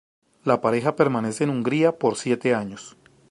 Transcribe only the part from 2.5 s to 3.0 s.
años.